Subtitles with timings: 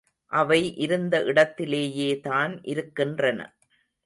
[0.31, 3.39] அவை இருந்த இடத்திலேயேதான் இருக்கின்றன.